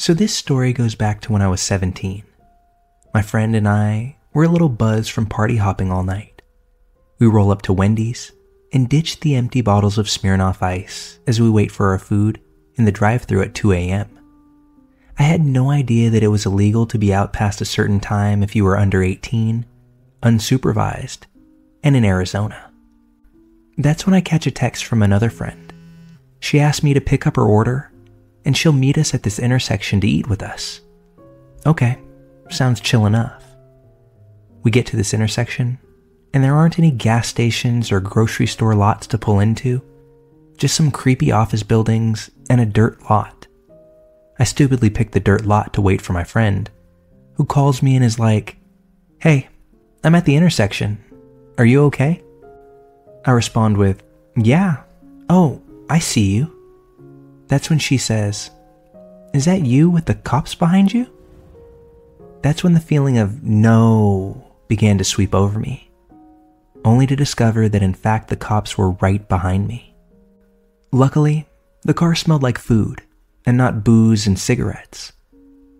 So, 0.00 0.14
this 0.14 0.32
story 0.32 0.72
goes 0.72 0.94
back 0.94 1.20
to 1.22 1.32
when 1.32 1.42
I 1.42 1.48
was 1.48 1.60
17. 1.60 2.22
My 3.12 3.20
friend 3.20 3.56
and 3.56 3.66
I 3.66 4.16
were 4.32 4.44
a 4.44 4.48
little 4.48 4.68
buzzed 4.68 5.10
from 5.10 5.26
party 5.26 5.56
hopping 5.56 5.90
all 5.90 6.04
night. 6.04 6.40
We 7.18 7.26
roll 7.26 7.50
up 7.50 7.62
to 7.62 7.72
Wendy's 7.72 8.30
and 8.72 8.88
ditch 8.88 9.18
the 9.18 9.34
empty 9.34 9.60
bottles 9.60 9.98
of 9.98 10.06
Smirnoff 10.06 10.62
Ice 10.62 11.18
as 11.26 11.40
we 11.40 11.50
wait 11.50 11.72
for 11.72 11.88
our 11.88 11.98
food 11.98 12.40
in 12.76 12.84
the 12.84 12.92
drive 12.92 13.24
through 13.24 13.42
at 13.42 13.56
2 13.56 13.72
a.m. 13.72 14.08
I 15.18 15.24
had 15.24 15.44
no 15.44 15.72
idea 15.72 16.10
that 16.10 16.22
it 16.22 16.28
was 16.28 16.46
illegal 16.46 16.86
to 16.86 16.98
be 16.98 17.12
out 17.12 17.32
past 17.32 17.60
a 17.60 17.64
certain 17.64 17.98
time 17.98 18.44
if 18.44 18.54
you 18.54 18.62
were 18.62 18.78
under 18.78 19.02
18, 19.02 19.66
unsupervised, 20.22 21.22
and 21.82 21.96
in 21.96 22.04
Arizona. 22.04 22.70
That's 23.76 24.06
when 24.06 24.14
I 24.14 24.20
catch 24.20 24.46
a 24.46 24.52
text 24.52 24.84
from 24.84 25.02
another 25.02 25.28
friend. 25.28 25.72
She 26.38 26.60
asked 26.60 26.84
me 26.84 26.94
to 26.94 27.00
pick 27.00 27.26
up 27.26 27.34
her 27.34 27.42
order 27.42 27.87
and 28.48 28.56
she'll 28.56 28.72
meet 28.72 28.96
us 28.96 29.12
at 29.12 29.24
this 29.24 29.38
intersection 29.38 30.00
to 30.00 30.08
eat 30.08 30.26
with 30.26 30.42
us. 30.42 30.80
Okay, 31.66 31.98
sounds 32.48 32.80
chill 32.80 33.04
enough. 33.04 33.44
We 34.62 34.70
get 34.70 34.86
to 34.86 34.96
this 34.96 35.12
intersection, 35.12 35.78
and 36.32 36.42
there 36.42 36.54
aren't 36.54 36.78
any 36.78 36.90
gas 36.90 37.28
stations 37.28 37.92
or 37.92 38.00
grocery 38.00 38.46
store 38.46 38.74
lots 38.74 39.06
to 39.08 39.18
pull 39.18 39.40
into, 39.40 39.82
just 40.56 40.74
some 40.74 40.90
creepy 40.90 41.30
office 41.30 41.62
buildings 41.62 42.30
and 42.48 42.58
a 42.58 42.64
dirt 42.64 42.98
lot. 43.10 43.46
I 44.38 44.44
stupidly 44.44 44.88
pick 44.88 45.10
the 45.10 45.20
dirt 45.20 45.44
lot 45.44 45.74
to 45.74 45.82
wait 45.82 46.00
for 46.00 46.14
my 46.14 46.24
friend, 46.24 46.70
who 47.34 47.44
calls 47.44 47.82
me 47.82 47.96
and 47.96 48.04
is 48.04 48.18
like, 48.18 48.56
Hey, 49.18 49.50
I'm 50.02 50.14
at 50.14 50.24
the 50.24 50.36
intersection. 50.36 51.04
Are 51.58 51.66
you 51.66 51.84
okay? 51.84 52.22
I 53.26 53.32
respond 53.32 53.76
with, 53.76 54.02
Yeah. 54.36 54.84
Oh, 55.28 55.60
I 55.90 55.98
see 55.98 56.34
you. 56.34 56.57
That's 57.48 57.70
when 57.70 57.78
she 57.78 57.98
says, 57.98 58.50
Is 59.34 59.46
that 59.46 59.66
you 59.66 59.90
with 59.90 60.06
the 60.06 60.14
cops 60.14 60.54
behind 60.54 60.92
you? 60.92 61.06
That's 62.42 62.62
when 62.62 62.74
the 62.74 62.80
feeling 62.80 63.18
of 63.18 63.42
no 63.42 64.44
began 64.68 64.98
to 64.98 65.04
sweep 65.04 65.34
over 65.34 65.58
me, 65.58 65.90
only 66.84 67.06
to 67.06 67.16
discover 67.16 67.68
that 67.68 67.82
in 67.82 67.94
fact 67.94 68.28
the 68.28 68.36
cops 68.36 68.78
were 68.78 68.92
right 68.92 69.26
behind 69.28 69.66
me. 69.66 69.94
Luckily, 70.92 71.48
the 71.82 71.94
car 71.94 72.14
smelled 72.14 72.42
like 72.42 72.58
food 72.58 73.02
and 73.46 73.56
not 73.56 73.82
booze 73.82 74.26
and 74.26 74.38
cigarettes, 74.38 75.12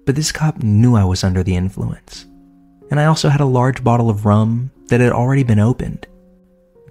but 0.04 0.16
this 0.16 0.32
cop 0.32 0.62
knew 0.62 0.96
I 0.96 1.04
was 1.04 1.22
under 1.22 1.42
the 1.42 1.54
influence, 1.54 2.24
and 2.90 2.98
I 2.98 3.04
also 3.04 3.28
had 3.28 3.40
a 3.40 3.46
large 3.46 3.84
bottle 3.84 4.10
of 4.10 4.24
rum 4.24 4.70
that 4.86 5.00
had 5.00 5.12
already 5.12 5.42
been 5.42 5.60
opened 5.60 6.06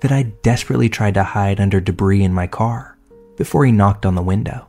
that 0.02 0.12
I 0.12 0.34
desperately 0.44 0.90
tried 0.90 1.16
to 1.16 1.24
hide 1.24 1.60
under 1.60 1.80
debris 1.80 2.24
in 2.24 2.34
my 2.34 2.48
car 2.48 2.98
before 3.38 3.66
he 3.66 3.72
knocked 3.72 4.06
on 4.06 4.16
the 4.16 4.22
window. 4.22 4.67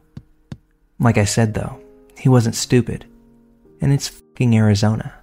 Like 1.00 1.18
I 1.18 1.24
said 1.24 1.54
though, 1.54 1.80
he 2.16 2.28
wasn't 2.28 2.54
stupid. 2.54 3.04
And 3.80 3.92
it's 3.92 4.08
fucking 4.08 4.56
Arizona. 4.56 5.14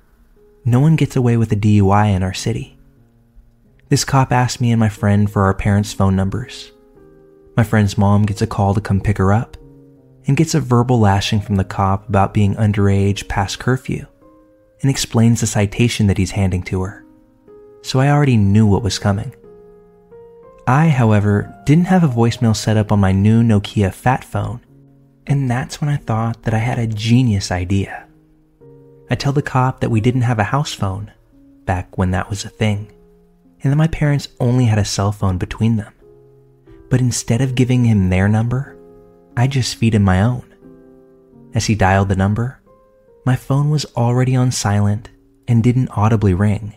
No 0.64 0.80
one 0.80 0.96
gets 0.96 1.16
away 1.16 1.38
with 1.38 1.52
a 1.52 1.56
DUI 1.56 2.16
in 2.16 2.24
our 2.24 2.34
city. 2.34 2.78
This 3.90 4.06
cop 4.06 4.32
asked 4.32 4.62
me 4.62 4.72
and 4.72 4.80
my 4.80 4.90
friend 4.90 5.30
for 5.30 5.44
our 5.44 5.54
parents' 5.54 5.94
phone 5.94 6.16
numbers. 6.16 6.72
My 7.56 7.64
friend's 7.64 7.98
mom 7.98 8.26
gets 8.26 8.42
a 8.42 8.48
call 8.48 8.74
to 8.74 8.82
come 8.82 9.00
pick 9.00 9.18
her 9.18 9.32
up 9.32 9.58
and 10.28 10.38
gets 10.38 10.56
a 10.56 10.60
verbal 10.60 11.00
lashing 11.00 11.40
from 11.42 11.56
the 11.56 11.64
cop 11.64 12.10
about 12.10 12.34
being 12.34 12.56
underage 12.56 13.28
past 13.28 13.60
curfew 13.60 14.08
and 14.82 14.90
explains 14.90 15.42
the 15.42 15.48
citation 15.48 16.08
that 16.08 16.18
he's 16.18 16.32
handing 16.32 16.64
to 16.64 16.82
her. 16.82 17.06
So 17.82 18.00
I 18.00 18.10
already 18.10 18.38
knew 18.38 18.66
what 18.66 18.84
was 18.84 18.98
coming. 18.98 19.36
I, 20.68 20.90
however, 20.90 21.56
didn't 21.66 21.86
have 21.86 22.04
a 22.04 22.08
voicemail 22.08 22.56
set 22.56 22.78
up 22.78 22.92
on 22.92 23.00
my 23.00 23.12
new 23.12 23.44
Nokia 23.44 23.94
Fat 23.94 24.24
phone, 24.24 24.62
and 25.28 25.50
that's 25.50 25.82
when 25.82 25.90
I 25.90 25.98
thought 25.98 26.44
that 26.44 26.54
I 26.54 26.60
had 26.60 26.80
a 26.80 26.88
genius 26.88 27.52
idea. 27.52 28.08
I 29.10 29.16
tell 29.16 29.34
the 29.34 29.42
cop 29.42 29.80
that 29.80 29.92
we 29.92 30.02
didn't 30.02 30.22
have 30.22 30.40
a 30.40 30.44
house 30.44 30.74
phone, 30.74 31.12
back 31.66 31.98
when 31.98 32.12
that 32.12 32.30
was 32.30 32.46
a 32.46 32.50
thing, 32.50 32.92
and 33.62 33.72
that 33.72 33.78
my 33.78 33.88
parents 33.88 34.28
only 34.40 34.66
had 34.66 34.78
a 34.78 34.86
cell 34.86 35.12
phone 35.12 35.38
between 35.38 35.78
them. 35.78 35.94
But 36.90 37.00
instead 37.00 37.42
of 37.42 37.56
giving 37.56 37.86
him 37.86 38.10
their 38.10 38.28
number, 38.28 38.78
I 39.38 39.48
just 39.48 39.76
feed 39.76 39.96
him 39.96 40.04
my 40.04 40.22
own. 40.22 40.54
As 41.54 41.66
he 41.66 41.76
dialed 41.76 42.10
the 42.10 42.16
number, 42.16 42.60
my 43.26 43.36
phone 43.36 43.70
was 43.70 43.86
already 43.96 44.36
on 44.36 44.52
silent 44.52 45.10
and 45.48 45.64
didn't 45.64 45.90
audibly 45.90 46.34
ring. 46.34 46.76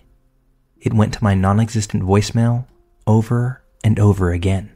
It 0.80 0.94
went 0.94 1.12
to 1.14 1.24
my 1.24 1.34
non 1.34 1.60
existent 1.60 2.02
voicemail 2.02 2.66
over 3.06 3.62
and 3.84 3.98
over 3.98 4.32
again. 4.32 4.70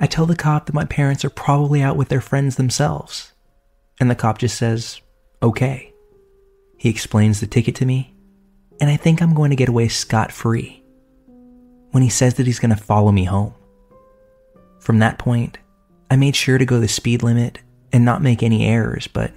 I 0.00 0.06
tell 0.06 0.26
the 0.26 0.36
cop 0.36 0.66
that 0.66 0.74
my 0.74 0.84
parents 0.84 1.24
are 1.24 1.30
probably 1.30 1.82
out 1.82 1.96
with 1.96 2.08
their 2.08 2.20
friends 2.20 2.56
themselves, 2.56 3.32
and 4.00 4.10
the 4.10 4.14
cop 4.14 4.38
just 4.38 4.56
says, 4.56 5.00
okay. 5.42 5.92
He 6.76 6.88
explains 6.88 7.40
the 7.40 7.46
ticket 7.46 7.74
to 7.76 7.86
me, 7.86 8.14
and 8.80 8.90
I 8.90 8.96
think 8.96 9.22
I'm 9.22 9.34
going 9.34 9.50
to 9.50 9.56
get 9.56 9.68
away 9.68 9.88
scot 9.88 10.32
free 10.32 10.82
when 11.92 12.02
he 12.02 12.08
says 12.08 12.34
that 12.34 12.46
he's 12.46 12.58
going 12.58 12.74
to 12.74 12.82
follow 12.82 13.12
me 13.12 13.24
home. 13.24 13.54
From 14.80 14.98
that 14.98 15.18
point, 15.18 15.58
I 16.10 16.16
made 16.16 16.36
sure 16.36 16.58
to 16.58 16.66
go 16.66 16.80
the 16.80 16.88
speed 16.88 17.22
limit 17.22 17.60
and 17.92 18.04
not 18.04 18.22
make 18.22 18.42
any 18.42 18.66
errors, 18.66 19.06
but 19.06 19.32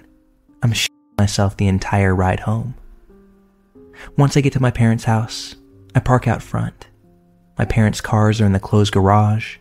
I'm 0.62 0.72
shitting 0.72 0.88
myself 1.16 1.56
the 1.56 1.68
entire 1.68 2.14
ride 2.14 2.40
home. 2.40 2.74
Once 4.16 4.36
I 4.36 4.40
get 4.40 4.52
to 4.54 4.60
my 4.60 4.70
parents' 4.70 5.04
house, 5.04 5.54
I 5.94 6.00
park 6.00 6.28
out 6.28 6.42
front 6.42 6.88
my 7.58 7.64
parents' 7.64 8.00
cars 8.00 8.40
are 8.40 8.46
in 8.46 8.52
the 8.52 8.60
closed 8.60 8.92
garage. 8.92 9.56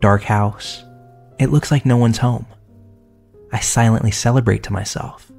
Dark 0.00 0.22
house. 0.22 0.82
It 1.38 1.50
looks 1.50 1.70
like 1.70 1.86
no 1.86 1.96
one's 1.96 2.18
home. 2.18 2.46
I 3.52 3.60
silently 3.60 4.10
celebrate 4.10 4.62
to 4.64 4.72
myself. 4.72 5.30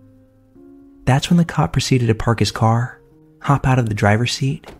That's 1.06 1.30
when 1.30 1.38
the 1.38 1.46
cop 1.46 1.74
proceeded 1.74 2.08
to 2.08 2.16
park 2.16 2.40
his 2.40 2.52
car, 2.52 3.02
hop 3.42 3.66
out 3.66 3.80
of 3.80 3.90
the 3.90 3.96
driver's 3.96 4.34
seat, 4.34 4.72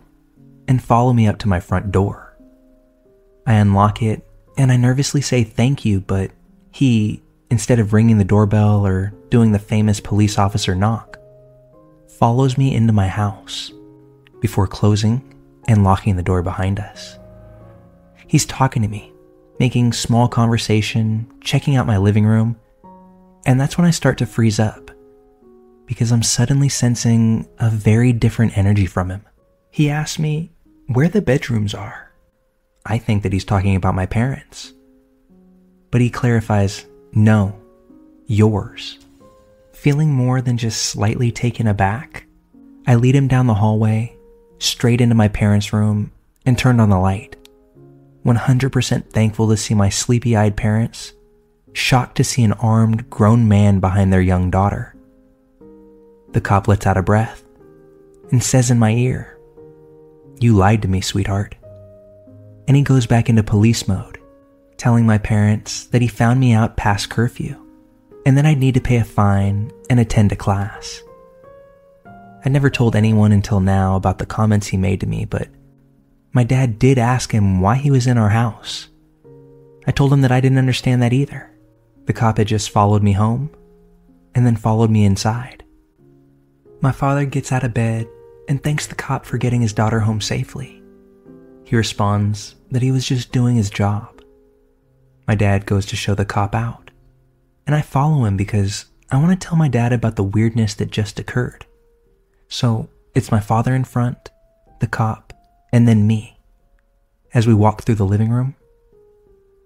and 0.68 0.82
follow 0.82 1.12
me 1.12 1.26
up 1.26 1.38
to 1.38 1.48
my 1.48 1.60
front 1.60 1.90
door. 1.90 2.36
I 3.46 3.54
unlock 3.54 4.02
it 4.02 4.24
and 4.56 4.70
I 4.70 4.76
nervously 4.76 5.20
say 5.20 5.44
thank 5.44 5.84
you, 5.84 6.00
but 6.00 6.30
he, 6.70 7.22
instead 7.50 7.78
of 7.78 7.92
ringing 7.92 8.18
the 8.18 8.24
doorbell 8.24 8.86
or 8.86 9.12
doing 9.30 9.52
the 9.52 9.58
famous 9.58 9.98
police 10.00 10.38
officer 10.38 10.74
knock, 10.74 11.18
follows 12.18 12.56
me 12.56 12.74
into 12.74 12.92
my 12.92 13.08
house 13.08 13.72
before 14.40 14.66
closing 14.66 15.34
and 15.66 15.84
locking 15.84 16.16
the 16.16 16.22
door 16.22 16.42
behind 16.42 16.78
us. 16.78 17.18
He's 18.26 18.46
talking 18.46 18.82
to 18.82 18.88
me, 18.88 19.11
making 19.62 19.92
small 19.92 20.26
conversation, 20.26 21.24
checking 21.40 21.76
out 21.76 21.86
my 21.86 21.96
living 21.96 22.26
room, 22.26 22.56
and 23.46 23.60
that's 23.60 23.78
when 23.78 23.86
I 23.86 23.92
start 23.92 24.18
to 24.18 24.26
freeze 24.26 24.58
up 24.58 24.90
because 25.86 26.10
I'm 26.10 26.24
suddenly 26.24 26.68
sensing 26.68 27.48
a 27.60 27.70
very 27.70 28.12
different 28.12 28.58
energy 28.58 28.86
from 28.86 29.08
him. 29.08 29.24
He 29.70 29.88
asks 29.88 30.18
me 30.18 30.50
where 30.88 31.08
the 31.08 31.22
bedrooms 31.22 31.74
are. 31.74 32.10
I 32.86 32.98
think 32.98 33.22
that 33.22 33.32
he's 33.32 33.44
talking 33.44 33.76
about 33.76 33.94
my 33.94 34.04
parents. 34.04 34.72
But 35.92 36.00
he 36.00 36.10
clarifies, 36.10 36.84
no, 37.12 37.56
yours. 38.26 38.98
Feeling 39.72 40.10
more 40.10 40.40
than 40.40 40.58
just 40.58 40.86
slightly 40.86 41.30
taken 41.30 41.68
aback, 41.68 42.26
I 42.88 42.96
lead 42.96 43.14
him 43.14 43.28
down 43.28 43.46
the 43.46 43.54
hallway 43.54 44.16
straight 44.58 45.00
into 45.00 45.14
my 45.14 45.28
parents' 45.28 45.72
room 45.72 46.10
and 46.44 46.58
turned 46.58 46.80
on 46.80 46.90
the 46.90 46.98
light. 46.98 47.36
100% 48.24 49.10
thankful 49.10 49.48
to 49.48 49.56
see 49.56 49.74
my 49.74 49.88
sleepy 49.88 50.36
eyed 50.36 50.56
parents, 50.56 51.12
shocked 51.72 52.16
to 52.16 52.24
see 52.24 52.42
an 52.42 52.52
armed, 52.54 53.10
grown 53.10 53.48
man 53.48 53.80
behind 53.80 54.12
their 54.12 54.20
young 54.20 54.50
daughter. 54.50 54.94
The 56.30 56.40
cop 56.40 56.68
lets 56.68 56.86
out 56.86 56.96
a 56.96 57.02
breath 57.02 57.44
and 58.30 58.42
says 58.42 58.70
in 58.70 58.78
my 58.78 58.92
ear, 58.92 59.38
You 60.40 60.54
lied 60.54 60.82
to 60.82 60.88
me, 60.88 61.00
sweetheart. 61.00 61.54
And 62.68 62.76
he 62.76 62.82
goes 62.82 63.06
back 63.06 63.28
into 63.28 63.42
police 63.42 63.88
mode, 63.88 64.20
telling 64.76 65.04
my 65.04 65.18
parents 65.18 65.86
that 65.86 66.02
he 66.02 66.08
found 66.08 66.40
me 66.40 66.52
out 66.52 66.76
past 66.76 67.10
curfew 67.10 67.58
and 68.24 68.38
that 68.38 68.46
I'd 68.46 68.58
need 68.58 68.74
to 68.74 68.80
pay 68.80 68.96
a 68.96 69.04
fine 69.04 69.72
and 69.90 69.98
attend 69.98 70.32
a 70.32 70.36
class. 70.36 71.02
I 72.44 72.48
never 72.48 72.70
told 72.70 72.96
anyone 72.96 73.32
until 73.32 73.60
now 73.60 73.96
about 73.96 74.18
the 74.18 74.26
comments 74.26 74.68
he 74.68 74.76
made 74.76 75.00
to 75.00 75.06
me, 75.06 75.24
but 75.24 75.48
my 76.32 76.44
dad 76.44 76.78
did 76.78 76.98
ask 76.98 77.32
him 77.32 77.60
why 77.60 77.76
he 77.76 77.90
was 77.90 78.06
in 78.06 78.18
our 78.18 78.30
house. 78.30 78.88
I 79.86 79.90
told 79.90 80.12
him 80.12 80.22
that 80.22 80.32
I 80.32 80.40
didn't 80.40 80.58
understand 80.58 81.02
that 81.02 81.12
either. 81.12 81.50
The 82.06 82.12
cop 82.12 82.38
had 82.38 82.46
just 82.46 82.70
followed 82.70 83.02
me 83.02 83.12
home 83.12 83.50
and 84.34 84.46
then 84.46 84.56
followed 84.56 84.90
me 84.90 85.04
inside. 85.04 85.62
My 86.80 86.92
father 86.92 87.24
gets 87.24 87.52
out 87.52 87.64
of 87.64 87.74
bed 87.74 88.08
and 88.48 88.62
thanks 88.62 88.86
the 88.86 88.94
cop 88.94 89.24
for 89.24 89.38
getting 89.38 89.60
his 89.60 89.72
daughter 89.72 90.00
home 90.00 90.20
safely. 90.20 90.82
He 91.64 91.76
responds 91.76 92.56
that 92.70 92.82
he 92.82 92.90
was 92.90 93.06
just 93.06 93.32
doing 93.32 93.56
his 93.56 93.70
job. 93.70 94.22
My 95.28 95.34
dad 95.34 95.66
goes 95.66 95.86
to 95.86 95.96
show 95.96 96.14
the 96.14 96.24
cop 96.24 96.54
out, 96.54 96.90
and 97.66 97.76
I 97.76 97.82
follow 97.82 98.24
him 98.24 98.36
because 98.36 98.86
I 99.10 99.18
want 99.18 99.38
to 99.38 99.46
tell 99.46 99.56
my 99.56 99.68
dad 99.68 99.92
about 99.92 100.16
the 100.16 100.24
weirdness 100.24 100.74
that 100.74 100.90
just 100.90 101.20
occurred. 101.20 101.64
So 102.48 102.88
it's 103.14 103.30
my 103.30 103.40
father 103.40 103.74
in 103.74 103.84
front, 103.84 104.30
the 104.80 104.86
cop, 104.86 105.21
and 105.72 105.88
then 105.88 106.06
me. 106.06 106.38
As 107.34 107.46
we 107.46 107.54
walk 107.54 107.82
through 107.82 107.94
the 107.94 108.04
living 108.04 108.28
room, 108.28 108.54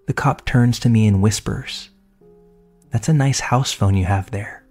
the 0.07 0.13
cop 0.13 0.45
turns 0.45 0.79
to 0.79 0.89
me 0.89 1.05
and 1.05 1.21
whispers, 1.21 1.89
That's 2.91 3.09
a 3.09 3.13
nice 3.13 3.41
house 3.41 3.73
phone 3.73 3.95
you 3.95 4.05
have 4.05 4.31
there, 4.31 4.63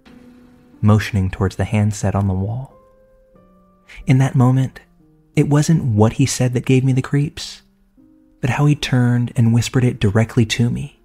motioning 0.81 1.29
towards 1.29 1.55
the 1.55 1.63
handset 1.63 2.15
on 2.15 2.27
the 2.27 2.33
wall. 2.33 2.73
In 4.07 4.17
that 4.17 4.35
moment, 4.35 4.79
it 5.35 5.47
wasn't 5.47 5.83
what 5.83 6.13
he 6.13 6.25
said 6.25 6.53
that 6.53 6.65
gave 6.65 6.83
me 6.83 6.91
the 6.91 7.03
creeps, 7.03 7.61
but 8.41 8.49
how 8.49 8.65
he 8.65 8.75
turned 8.75 9.31
and 9.35 9.53
whispered 9.53 9.83
it 9.83 9.99
directly 9.99 10.45
to 10.47 10.71
me, 10.71 10.99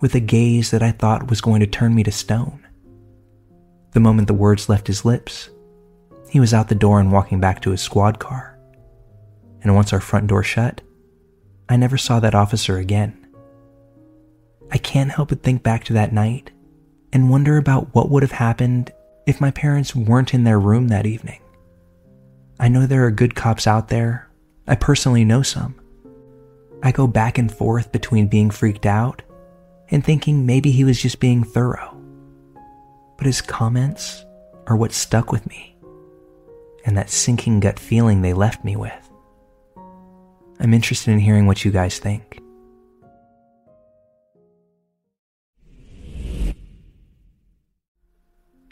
with 0.00 0.14
a 0.14 0.20
gaze 0.20 0.70
that 0.70 0.82
I 0.82 0.92
thought 0.92 1.28
was 1.28 1.42
going 1.42 1.60
to 1.60 1.66
turn 1.66 1.94
me 1.94 2.02
to 2.04 2.10
stone. 2.10 2.66
The 3.92 4.00
moment 4.00 4.28
the 4.28 4.34
words 4.34 4.70
left 4.70 4.86
his 4.86 5.04
lips, 5.04 5.50
he 6.30 6.40
was 6.40 6.54
out 6.54 6.68
the 6.68 6.74
door 6.74 7.00
and 7.00 7.12
walking 7.12 7.40
back 7.40 7.60
to 7.62 7.70
his 7.70 7.82
squad 7.82 8.18
car. 8.18 8.57
And 9.68 9.74
once 9.74 9.92
our 9.92 10.00
front 10.00 10.28
door 10.28 10.42
shut, 10.42 10.80
I 11.68 11.76
never 11.76 11.98
saw 11.98 12.20
that 12.20 12.34
officer 12.34 12.78
again. 12.78 13.26
I 14.70 14.78
can't 14.78 15.10
help 15.10 15.28
but 15.28 15.42
think 15.42 15.62
back 15.62 15.84
to 15.84 15.92
that 15.92 16.10
night 16.10 16.52
and 17.12 17.28
wonder 17.28 17.58
about 17.58 17.94
what 17.94 18.08
would 18.08 18.22
have 18.22 18.32
happened 18.32 18.90
if 19.26 19.42
my 19.42 19.50
parents 19.50 19.94
weren't 19.94 20.32
in 20.32 20.44
their 20.44 20.58
room 20.58 20.88
that 20.88 21.04
evening. 21.04 21.42
I 22.58 22.68
know 22.68 22.86
there 22.86 23.04
are 23.04 23.10
good 23.10 23.34
cops 23.34 23.66
out 23.66 23.88
there. 23.88 24.30
I 24.66 24.74
personally 24.74 25.22
know 25.22 25.42
some. 25.42 25.74
I 26.82 26.90
go 26.90 27.06
back 27.06 27.36
and 27.36 27.52
forth 27.52 27.92
between 27.92 28.26
being 28.26 28.48
freaked 28.48 28.86
out 28.86 29.20
and 29.90 30.02
thinking 30.02 30.46
maybe 30.46 30.70
he 30.70 30.84
was 30.84 31.02
just 31.02 31.20
being 31.20 31.44
thorough. 31.44 31.94
But 33.18 33.26
his 33.26 33.42
comments 33.42 34.24
are 34.66 34.78
what 34.78 34.92
stuck 34.92 35.30
with 35.30 35.46
me 35.46 35.76
and 36.86 36.96
that 36.96 37.10
sinking 37.10 37.60
gut 37.60 37.78
feeling 37.78 38.22
they 38.22 38.32
left 38.32 38.64
me 38.64 38.74
with. 38.74 39.07
I'm 40.60 40.74
interested 40.74 41.12
in 41.12 41.20
hearing 41.20 41.46
what 41.46 41.64
you 41.64 41.70
guys 41.70 41.98
think. 41.98 42.40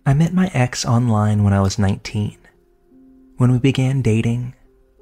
I 0.04 0.14
met 0.14 0.32
my 0.32 0.50
ex 0.54 0.84
online 0.84 1.42
when 1.42 1.52
I 1.52 1.60
was 1.60 1.78
19. 1.78 2.38
When 3.38 3.52
we 3.52 3.58
began 3.58 4.02
dating, 4.02 4.54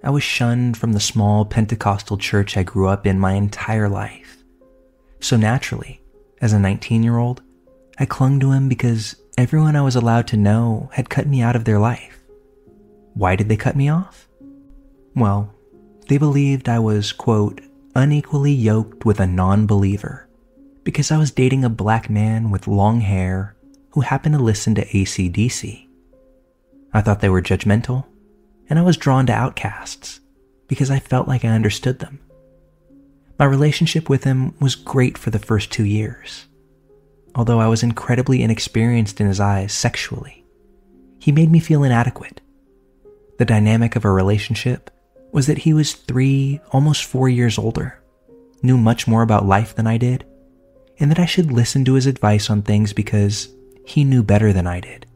I 0.02 0.10
was 0.10 0.22
shunned 0.22 0.76
from 0.76 0.92
the 0.92 1.00
small 1.00 1.44
Pentecostal 1.44 2.18
church 2.18 2.56
I 2.56 2.62
grew 2.62 2.88
up 2.88 3.06
in 3.06 3.18
my 3.18 3.32
entire 3.32 3.88
life. 3.88 4.38
So 5.20 5.36
naturally, 5.36 6.00
as 6.40 6.52
a 6.52 6.58
19 6.58 7.02
year 7.02 7.16
old, 7.16 7.42
I 7.98 8.06
clung 8.06 8.40
to 8.40 8.50
him 8.50 8.68
because 8.68 9.16
everyone 9.38 9.76
I 9.76 9.82
was 9.82 9.96
allowed 9.96 10.26
to 10.28 10.36
know 10.36 10.90
had 10.92 11.08
cut 11.10 11.26
me 11.26 11.42
out 11.42 11.56
of 11.56 11.64
their 11.64 11.78
life. 11.78 12.18
Why 13.14 13.36
did 13.36 13.48
they 13.48 13.56
cut 13.56 13.76
me 13.76 13.88
off? 13.88 14.28
Well, 15.14 15.54
they 16.08 16.18
believed 16.18 16.68
I 16.68 16.78
was, 16.78 17.12
quote, 17.12 17.60
unequally 17.94 18.52
yoked 18.52 19.04
with 19.04 19.20
a 19.20 19.26
non 19.26 19.66
believer 19.66 20.28
because 20.82 21.10
I 21.10 21.18
was 21.18 21.30
dating 21.30 21.64
a 21.64 21.70
black 21.70 22.10
man 22.10 22.50
with 22.50 22.66
long 22.66 23.00
hair 23.00 23.56
who 23.90 24.02
happened 24.02 24.34
to 24.34 24.42
listen 24.42 24.74
to 24.74 24.86
ACDC. 24.86 25.88
I 26.92 27.00
thought 27.00 27.20
they 27.20 27.28
were 27.28 27.42
judgmental, 27.42 28.06
and 28.68 28.78
I 28.78 28.82
was 28.82 28.96
drawn 28.96 29.26
to 29.26 29.32
outcasts 29.32 30.20
because 30.68 30.90
I 30.90 30.98
felt 30.98 31.26
like 31.26 31.44
I 31.44 31.48
understood 31.48 31.98
them. 32.00 32.20
My 33.38 33.46
relationship 33.46 34.08
with 34.08 34.24
him 34.24 34.54
was 34.60 34.74
great 34.74 35.18
for 35.18 35.30
the 35.30 35.38
first 35.38 35.72
two 35.72 35.84
years. 35.84 36.46
Although 37.34 37.58
I 37.58 37.66
was 37.66 37.82
incredibly 37.82 38.42
inexperienced 38.42 39.20
in 39.20 39.26
his 39.26 39.40
eyes 39.40 39.72
sexually, 39.72 40.44
he 41.18 41.32
made 41.32 41.50
me 41.50 41.58
feel 41.58 41.82
inadequate. 41.82 42.40
The 43.38 43.44
dynamic 43.44 43.96
of 43.96 44.04
our 44.04 44.12
relationship 44.12 44.90
was 45.34 45.48
that 45.48 45.58
he 45.58 45.74
was 45.74 45.94
three, 45.94 46.60
almost 46.70 47.04
four 47.04 47.28
years 47.28 47.58
older, 47.58 48.00
knew 48.62 48.78
much 48.78 49.08
more 49.08 49.22
about 49.22 49.44
life 49.44 49.74
than 49.74 49.84
I 49.84 49.98
did, 49.98 50.24
and 51.00 51.10
that 51.10 51.18
I 51.18 51.26
should 51.26 51.50
listen 51.50 51.84
to 51.84 51.94
his 51.94 52.06
advice 52.06 52.48
on 52.48 52.62
things 52.62 52.92
because 52.92 53.48
he 53.84 54.04
knew 54.04 54.22
better 54.22 54.52
than 54.52 54.68
I 54.68 54.78
did. 54.78 55.06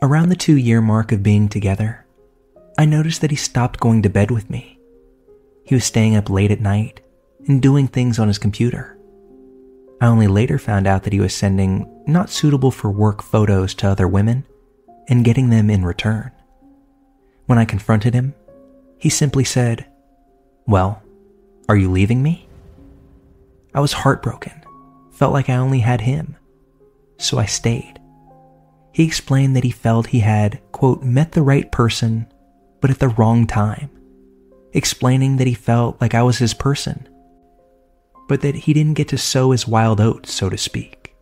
Around 0.00 0.28
the 0.28 0.36
two 0.36 0.56
year 0.56 0.80
mark 0.80 1.10
of 1.10 1.24
being 1.24 1.48
together, 1.48 2.06
I 2.78 2.84
noticed 2.84 3.20
that 3.22 3.32
he 3.32 3.36
stopped 3.36 3.80
going 3.80 4.00
to 4.02 4.08
bed 4.08 4.30
with 4.30 4.48
me. 4.48 4.78
He 5.64 5.74
was 5.74 5.84
staying 5.84 6.14
up 6.14 6.30
late 6.30 6.52
at 6.52 6.60
night 6.60 7.00
and 7.48 7.60
doing 7.60 7.88
things 7.88 8.20
on 8.20 8.28
his 8.28 8.38
computer. 8.38 8.96
I 10.00 10.06
only 10.06 10.28
later 10.28 10.56
found 10.56 10.86
out 10.86 11.02
that 11.02 11.12
he 11.12 11.20
was 11.20 11.34
sending 11.34 11.90
not 12.06 12.30
suitable 12.30 12.70
for 12.70 12.92
work 12.92 13.22
photos 13.22 13.74
to 13.74 13.88
other 13.88 14.06
women 14.06 14.46
and 15.08 15.24
getting 15.24 15.50
them 15.50 15.68
in 15.68 15.84
return. 15.84 16.30
When 17.46 17.58
I 17.58 17.64
confronted 17.64 18.14
him, 18.14 18.34
he 19.00 19.08
simply 19.08 19.44
said, 19.44 19.86
Well, 20.66 21.02
are 21.68 21.76
you 21.76 21.90
leaving 21.90 22.22
me? 22.22 22.48
I 23.74 23.80
was 23.80 23.92
heartbroken, 23.92 24.52
felt 25.10 25.32
like 25.32 25.48
I 25.48 25.56
only 25.56 25.80
had 25.80 26.02
him 26.02 26.36
so 27.20 27.38
I 27.38 27.46
stayed. 27.46 28.00
He 28.92 29.04
explained 29.04 29.54
that 29.54 29.64
he 29.64 29.70
felt 29.70 30.08
he 30.08 30.20
had, 30.20 30.60
quote, 30.72 31.02
met 31.02 31.32
the 31.32 31.42
right 31.42 31.70
person, 31.70 32.26
but 32.80 32.90
at 32.90 32.98
the 32.98 33.08
wrong 33.08 33.46
time, 33.46 33.90
explaining 34.72 35.36
that 35.36 35.46
he 35.46 35.54
felt 35.54 36.00
like 36.00 36.14
I 36.14 36.22
was 36.22 36.38
his 36.38 36.54
person, 36.54 37.08
but 38.28 38.40
that 38.40 38.54
he 38.54 38.72
didn't 38.72 38.94
get 38.94 39.08
to 39.08 39.18
sow 39.18 39.52
his 39.52 39.68
wild 39.68 40.00
oats, 40.00 40.32
so 40.32 40.48
to 40.48 40.58
speak. 40.58 41.14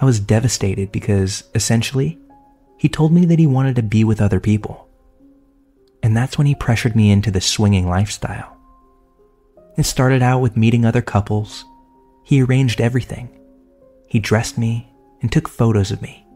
I 0.00 0.04
was 0.04 0.20
devastated 0.20 0.92
because, 0.92 1.44
essentially, 1.54 2.18
he 2.76 2.88
told 2.88 3.12
me 3.12 3.24
that 3.26 3.38
he 3.38 3.46
wanted 3.46 3.76
to 3.76 3.82
be 3.82 4.04
with 4.04 4.20
other 4.20 4.40
people. 4.40 4.87
And 6.02 6.16
that's 6.16 6.38
when 6.38 6.46
he 6.46 6.54
pressured 6.54 6.96
me 6.96 7.10
into 7.10 7.30
the 7.30 7.40
swinging 7.40 7.88
lifestyle. 7.88 8.56
It 9.76 9.84
started 9.84 10.22
out 10.22 10.40
with 10.40 10.56
meeting 10.56 10.84
other 10.84 11.02
couples. 11.02 11.64
He 12.24 12.42
arranged 12.42 12.80
everything 12.80 13.38
he 14.08 14.18
dressed 14.18 14.58
me 14.58 14.90
and 15.20 15.30
took 15.30 15.48
photos 15.48 15.90
of 15.90 16.02
me. 16.02 16.26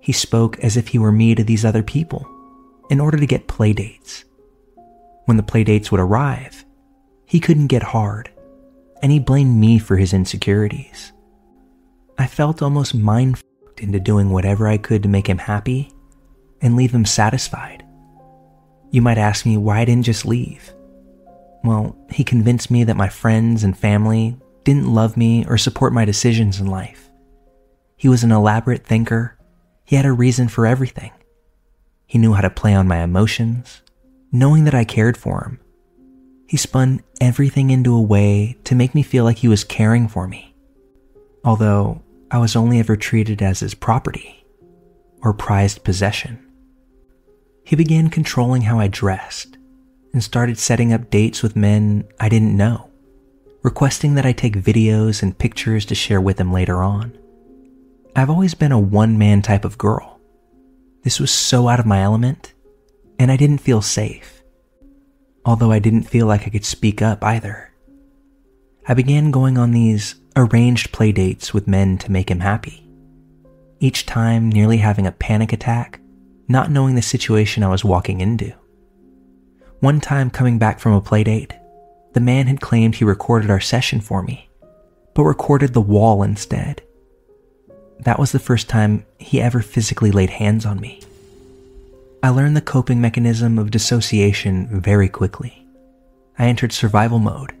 He 0.00 0.12
spoke 0.12 0.58
as 0.60 0.76
if 0.76 0.88
he 0.88 0.98
were 0.98 1.12
me 1.12 1.34
to 1.34 1.44
these 1.44 1.64
other 1.64 1.82
people 1.82 2.26
in 2.90 3.00
order 3.00 3.18
to 3.18 3.26
get 3.26 3.48
playdates. 3.48 4.24
When 5.26 5.36
the 5.36 5.42
playdates 5.42 5.90
would 5.90 6.00
arrive, 6.00 6.64
he 7.26 7.40
couldn't 7.40 7.66
get 7.66 7.82
hard, 7.82 8.30
and 9.02 9.12
he 9.12 9.18
blamed 9.18 9.56
me 9.56 9.78
for 9.78 9.96
his 9.96 10.12
insecurities. 10.12 11.12
I 12.18 12.26
felt 12.26 12.62
almost 12.62 12.94
mind 12.94 13.42
into 13.78 14.00
doing 14.00 14.30
whatever 14.30 14.66
I 14.66 14.78
could 14.78 15.02
to 15.02 15.08
make 15.08 15.28
him 15.28 15.38
happy 15.38 15.92
and 16.62 16.76
leave 16.76 16.92
him 16.92 17.04
satisfied. 17.04 17.84
You 18.90 19.02
might 19.02 19.18
ask 19.18 19.44
me 19.44 19.56
why 19.56 19.80
I 19.80 19.84
didn't 19.84 20.04
just 20.04 20.24
leave. 20.24 20.72
Well, 21.64 21.96
he 22.10 22.24
convinced 22.24 22.70
me 22.70 22.84
that 22.84 22.96
my 22.96 23.08
friends 23.08 23.64
and 23.64 23.76
family 23.76 24.36
didn't 24.64 24.92
love 24.92 25.16
me 25.16 25.44
or 25.46 25.58
support 25.58 25.92
my 25.92 26.04
decisions 26.04 26.60
in 26.60 26.66
life. 26.66 27.10
He 27.96 28.08
was 28.08 28.22
an 28.22 28.32
elaborate 28.32 28.84
thinker. 28.84 29.36
He 29.84 29.96
had 29.96 30.06
a 30.06 30.12
reason 30.12 30.48
for 30.48 30.66
everything. 30.66 31.12
He 32.06 32.18
knew 32.18 32.34
how 32.34 32.42
to 32.42 32.50
play 32.50 32.74
on 32.74 32.86
my 32.86 32.98
emotions, 32.98 33.82
knowing 34.30 34.64
that 34.64 34.74
I 34.74 34.84
cared 34.84 35.16
for 35.16 35.42
him. 35.42 35.60
He 36.46 36.56
spun 36.56 37.02
everything 37.20 37.70
into 37.70 37.94
a 37.94 38.00
way 38.00 38.56
to 38.64 38.76
make 38.76 38.94
me 38.94 39.02
feel 39.02 39.24
like 39.24 39.38
he 39.38 39.48
was 39.48 39.64
caring 39.64 40.06
for 40.06 40.28
me. 40.28 40.54
Although 41.44 42.02
I 42.30 42.38
was 42.38 42.54
only 42.54 42.78
ever 42.78 42.96
treated 42.96 43.42
as 43.42 43.60
his 43.60 43.74
property 43.74 44.44
or 45.22 45.32
prized 45.32 45.82
possession. 45.82 46.45
He 47.66 47.76
began 47.76 48.08
controlling 48.08 48.62
how 48.62 48.78
I 48.78 48.88
dressed 48.88 49.58
and 50.12 50.22
started 50.22 50.58
setting 50.58 50.92
up 50.92 51.10
dates 51.10 51.42
with 51.42 51.56
men 51.56 52.04
I 52.18 52.30
didn't 52.30 52.56
know 52.56 52.86
requesting 53.66 54.14
that 54.14 54.24
I 54.24 54.30
take 54.30 54.54
videos 54.54 55.24
and 55.24 55.36
pictures 55.36 55.84
to 55.86 55.94
share 55.96 56.20
with 56.20 56.38
him 56.38 56.52
later 56.52 56.84
on. 56.84 57.18
I've 58.14 58.30
always 58.30 58.54
been 58.54 58.70
a 58.70 58.78
one 58.78 59.18
man 59.18 59.42
type 59.42 59.64
of 59.64 59.76
girl. 59.76 60.20
This 61.02 61.18
was 61.18 61.32
so 61.32 61.66
out 61.66 61.80
of 61.80 61.84
my 61.84 62.00
element, 62.00 62.54
and 63.18 63.28
I 63.28 63.36
didn't 63.36 63.58
feel 63.58 63.82
safe. 63.82 64.40
Although 65.44 65.72
I 65.72 65.80
didn't 65.80 66.04
feel 66.04 66.26
like 66.26 66.46
I 66.46 66.50
could 66.50 66.64
speak 66.64 67.02
up 67.02 67.24
either. 67.24 67.72
I 68.86 68.94
began 68.94 69.32
going 69.32 69.58
on 69.58 69.72
these 69.72 70.14
arranged 70.36 70.92
play 70.92 71.10
dates 71.10 71.52
with 71.52 71.66
men 71.66 71.98
to 71.98 72.12
make 72.12 72.30
him 72.30 72.40
happy. 72.40 72.88
Each 73.80 74.06
time 74.06 74.48
nearly 74.48 74.76
having 74.76 75.08
a 75.08 75.12
panic 75.26 75.52
attack, 75.52 75.98
not 76.48 76.70
knowing 76.70 76.94
the 76.94 77.02
situation 77.02 77.62
I 77.62 77.68
was 77.68 77.84
walking 77.84 78.20
into. 78.20 78.52
One 79.80 80.00
time 80.00 80.30
coming 80.30 80.58
back 80.58 80.78
from 80.78 80.92
a 80.92 81.00
play 81.00 81.24
date, 81.24 81.52
the 82.14 82.20
man 82.20 82.46
had 82.46 82.60
claimed 82.60 82.94
he 82.94 83.04
recorded 83.04 83.50
our 83.50 83.60
session 83.60 84.00
for 84.00 84.22
me, 84.22 84.48
but 85.14 85.24
recorded 85.24 85.74
the 85.74 85.80
wall 85.80 86.22
instead. 86.22 86.82
That 88.00 88.18
was 88.18 88.32
the 88.32 88.38
first 88.38 88.68
time 88.68 89.04
he 89.18 89.40
ever 89.40 89.60
physically 89.60 90.10
laid 90.10 90.30
hands 90.30 90.64
on 90.64 90.80
me. 90.80 91.02
I 92.22 92.30
learned 92.30 92.56
the 92.56 92.62
coping 92.62 93.00
mechanism 93.00 93.58
of 93.58 93.70
dissociation 93.70 94.80
very 94.80 95.08
quickly. 95.08 95.66
I 96.38 96.46
entered 96.46 96.72
survival 96.72 97.18
mode 97.18 97.52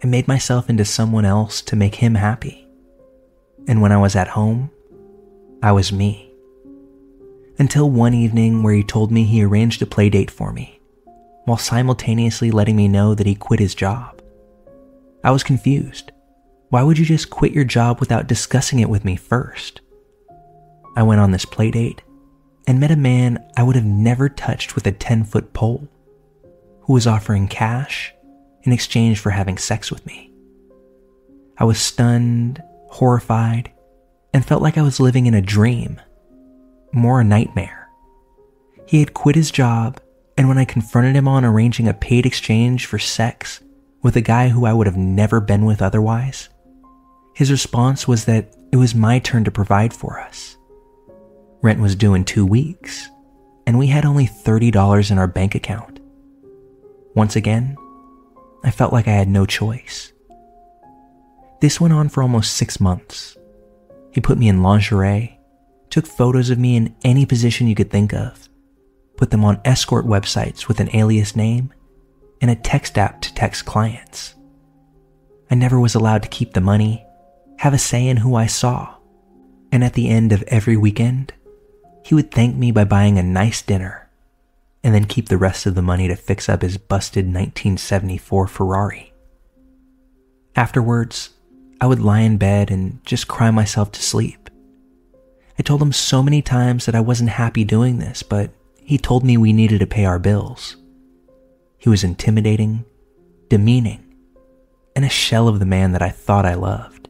and 0.00 0.10
made 0.10 0.28
myself 0.28 0.68
into 0.68 0.84
someone 0.84 1.24
else 1.24 1.62
to 1.62 1.76
make 1.76 1.96
him 1.96 2.16
happy. 2.16 2.66
And 3.68 3.80
when 3.80 3.92
I 3.92 3.98
was 3.98 4.16
at 4.16 4.28
home, 4.28 4.70
I 5.62 5.72
was 5.72 5.92
me. 5.92 6.31
Until 7.62 7.88
one 7.88 8.12
evening 8.12 8.64
where 8.64 8.74
he 8.74 8.82
told 8.82 9.12
me 9.12 9.22
he 9.22 9.44
arranged 9.44 9.80
a 9.82 9.86
play 9.86 10.10
date 10.10 10.32
for 10.32 10.52
me, 10.52 10.80
while 11.44 11.56
simultaneously 11.56 12.50
letting 12.50 12.74
me 12.74 12.88
know 12.88 13.14
that 13.14 13.24
he 13.24 13.36
quit 13.36 13.60
his 13.60 13.72
job. 13.72 14.20
I 15.22 15.30
was 15.30 15.44
confused. 15.44 16.10
Why 16.70 16.82
would 16.82 16.98
you 16.98 17.04
just 17.04 17.30
quit 17.30 17.52
your 17.52 17.62
job 17.62 18.00
without 18.00 18.26
discussing 18.26 18.80
it 18.80 18.88
with 18.88 19.04
me 19.04 19.14
first? 19.14 19.80
I 20.96 21.04
went 21.04 21.20
on 21.20 21.30
this 21.30 21.44
play 21.44 21.70
date 21.70 22.02
and 22.66 22.80
met 22.80 22.90
a 22.90 22.96
man 22.96 23.38
I 23.56 23.62
would 23.62 23.76
have 23.76 23.84
never 23.84 24.28
touched 24.28 24.74
with 24.74 24.88
a 24.88 24.92
10 24.92 25.22
foot 25.22 25.52
pole, 25.52 25.86
who 26.80 26.94
was 26.94 27.06
offering 27.06 27.46
cash 27.46 28.12
in 28.64 28.72
exchange 28.72 29.20
for 29.20 29.30
having 29.30 29.56
sex 29.56 29.88
with 29.88 30.04
me. 30.04 30.32
I 31.58 31.62
was 31.62 31.80
stunned, 31.80 32.60
horrified, 32.88 33.70
and 34.34 34.44
felt 34.44 34.62
like 34.62 34.76
I 34.76 34.82
was 34.82 34.98
living 34.98 35.26
in 35.26 35.34
a 35.34 35.40
dream, 35.40 36.00
more 36.92 37.20
a 37.20 37.24
nightmare. 37.24 37.88
He 38.86 39.00
had 39.00 39.14
quit 39.14 39.36
his 39.36 39.50
job, 39.50 40.00
and 40.36 40.48
when 40.48 40.58
I 40.58 40.64
confronted 40.64 41.16
him 41.16 41.28
on 41.28 41.44
arranging 41.44 41.88
a 41.88 41.94
paid 41.94 42.26
exchange 42.26 42.86
for 42.86 42.98
sex 42.98 43.60
with 44.02 44.16
a 44.16 44.20
guy 44.20 44.48
who 44.48 44.64
I 44.64 44.72
would 44.72 44.86
have 44.86 44.96
never 44.96 45.40
been 45.40 45.64
with 45.64 45.80
otherwise, 45.82 46.48
his 47.34 47.50
response 47.50 48.06
was 48.06 48.26
that 48.26 48.54
it 48.72 48.76
was 48.76 48.94
my 48.94 49.18
turn 49.18 49.44
to 49.44 49.50
provide 49.50 49.94
for 49.94 50.20
us. 50.20 50.56
Rent 51.62 51.80
was 51.80 51.94
due 51.94 52.14
in 52.14 52.24
two 52.24 52.44
weeks, 52.44 53.08
and 53.66 53.78
we 53.78 53.86
had 53.86 54.04
only 54.04 54.26
$30 54.26 55.10
in 55.10 55.18
our 55.18 55.26
bank 55.26 55.54
account. 55.54 56.00
Once 57.14 57.36
again, 57.36 57.76
I 58.64 58.70
felt 58.70 58.92
like 58.92 59.08
I 59.08 59.12
had 59.12 59.28
no 59.28 59.46
choice. 59.46 60.12
This 61.60 61.80
went 61.80 61.94
on 61.94 62.08
for 62.08 62.22
almost 62.22 62.54
six 62.54 62.80
months. 62.80 63.36
He 64.10 64.20
put 64.20 64.38
me 64.38 64.48
in 64.48 64.62
lingerie, 64.62 65.31
took 65.92 66.06
photos 66.06 66.48
of 66.48 66.58
me 66.58 66.74
in 66.74 66.96
any 67.04 67.26
position 67.26 67.66
you 67.66 67.74
could 67.74 67.90
think 67.90 68.14
of, 68.14 68.48
put 69.18 69.30
them 69.30 69.44
on 69.44 69.60
escort 69.62 70.06
websites 70.06 70.66
with 70.66 70.80
an 70.80 70.88
alias 70.96 71.36
name, 71.36 71.70
and 72.40 72.50
a 72.50 72.56
text 72.56 72.96
app 72.96 73.20
to 73.20 73.32
text 73.34 73.66
clients. 73.66 74.34
I 75.50 75.54
never 75.54 75.78
was 75.78 75.94
allowed 75.94 76.22
to 76.22 76.30
keep 76.30 76.54
the 76.54 76.62
money, 76.62 77.04
have 77.58 77.74
a 77.74 77.78
say 77.78 78.08
in 78.08 78.16
who 78.16 78.34
I 78.36 78.46
saw, 78.46 78.96
and 79.70 79.84
at 79.84 79.92
the 79.92 80.08
end 80.08 80.32
of 80.32 80.42
every 80.44 80.78
weekend, 80.78 81.34
he 82.06 82.14
would 82.14 82.30
thank 82.30 82.56
me 82.56 82.72
by 82.72 82.84
buying 82.84 83.18
a 83.18 83.22
nice 83.22 83.60
dinner 83.60 84.08
and 84.82 84.94
then 84.94 85.04
keep 85.04 85.28
the 85.28 85.36
rest 85.36 85.66
of 85.66 85.74
the 85.74 85.82
money 85.82 86.08
to 86.08 86.16
fix 86.16 86.48
up 86.48 86.62
his 86.62 86.78
busted 86.78 87.26
1974 87.26 88.46
Ferrari. 88.46 89.12
Afterwards, 90.56 91.30
I 91.82 91.86
would 91.86 92.00
lie 92.00 92.20
in 92.20 92.38
bed 92.38 92.70
and 92.70 93.04
just 93.04 93.28
cry 93.28 93.50
myself 93.50 93.92
to 93.92 94.02
sleep. 94.02 94.48
I 95.58 95.62
told 95.62 95.82
him 95.82 95.92
so 95.92 96.22
many 96.22 96.42
times 96.42 96.86
that 96.86 96.94
I 96.94 97.00
wasn't 97.00 97.30
happy 97.30 97.64
doing 97.64 97.98
this, 97.98 98.22
but 98.22 98.50
he 98.82 98.98
told 98.98 99.24
me 99.24 99.36
we 99.36 99.52
needed 99.52 99.80
to 99.80 99.86
pay 99.86 100.04
our 100.04 100.18
bills. 100.18 100.76
He 101.78 101.88
was 101.88 102.04
intimidating, 102.04 102.84
demeaning, 103.48 104.14
and 104.96 105.04
a 105.04 105.10
shell 105.10 105.48
of 105.48 105.58
the 105.58 105.66
man 105.66 105.92
that 105.92 106.02
I 106.02 106.10
thought 106.10 106.46
I 106.46 106.54
loved. 106.54 107.08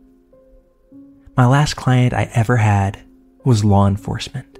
My 1.36 1.46
last 1.46 1.74
client 1.74 2.12
I 2.12 2.30
ever 2.34 2.56
had 2.56 3.00
was 3.44 3.64
law 3.64 3.86
enforcement. 3.86 4.58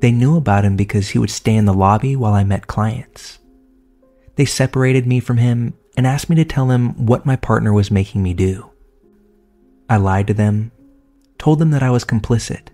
They 0.00 0.12
knew 0.12 0.36
about 0.36 0.64
him 0.64 0.76
because 0.76 1.10
he 1.10 1.18
would 1.18 1.30
stay 1.30 1.54
in 1.54 1.66
the 1.66 1.74
lobby 1.74 2.16
while 2.16 2.34
I 2.34 2.44
met 2.44 2.66
clients. 2.66 3.38
They 4.36 4.44
separated 4.44 5.06
me 5.06 5.20
from 5.20 5.36
him 5.36 5.74
and 5.96 6.06
asked 6.06 6.30
me 6.30 6.36
to 6.36 6.44
tell 6.44 6.66
them 6.66 7.06
what 7.06 7.26
my 7.26 7.36
partner 7.36 7.72
was 7.72 7.90
making 7.90 8.22
me 8.22 8.32
do. 8.32 8.70
I 9.88 9.96
lied 9.96 10.26
to 10.28 10.34
them, 10.34 10.72
told 11.38 11.58
them 11.58 11.70
that 11.70 11.82
I 11.82 11.90
was 11.90 12.04
complicit 12.04 12.68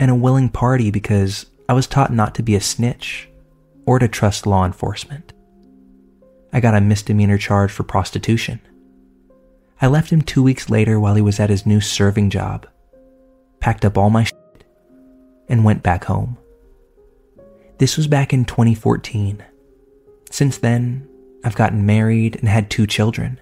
and 0.00 0.10
a 0.10 0.14
willing 0.14 0.48
party 0.48 0.90
because 0.90 1.46
I 1.68 1.72
was 1.72 1.86
taught 1.86 2.12
not 2.12 2.34
to 2.36 2.42
be 2.42 2.54
a 2.54 2.60
snitch 2.60 3.28
or 3.86 3.98
to 3.98 4.08
trust 4.08 4.46
law 4.46 4.64
enforcement. 4.64 5.32
I 6.52 6.60
got 6.60 6.74
a 6.74 6.80
misdemeanor 6.80 7.38
charge 7.38 7.70
for 7.70 7.82
prostitution. 7.82 8.60
I 9.80 9.86
left 9.86 10.10
him 10.10 10.22
two 10.22 10.42
weeks 10.42 10.70
later 10.70 10.98
while 10.98 11.14
he 11.14 11.22
was 11.22 11.38
at 11.38 11.50
his 11.50 11.66
new 11.66 11.80
serving 11.80 12.30
job, 12.30 12.66
packed 13.60 13.84
up 13.84 13.98
all 13.98 14.10
my 14.10 14.24
shit, 14.24 14.64
and 15.48 15.64
went 15.64 15.82
back 15.82 16.04
home. 16.04 16.36
This 17.78 17.96
was 17.96 18.06
back 18.06 18.32
in 18.32 18.44
2014. 18.44 19.44
Since 20.30 20.58
then, 20.58 21.08
I've 21.44 21.54
gotten 21.54 21.86
married 21.86 22.36
and 22.36 22.48
had 22.48 22.70
two 22.70 22.86
children. 22.86 23.40